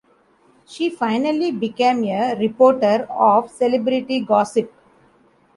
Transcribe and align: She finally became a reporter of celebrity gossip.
She 0.65 0.89
finally 0.89 1.51
became 1.51 2.03
a 2.05 2.33
reporter 2.35 3.05
of 3.11 3.51
celebrity 3.51 4.21
gossip. 4.21 4.73